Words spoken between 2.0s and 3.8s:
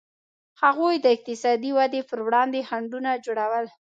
پر وړاندې خنډونه جوړول.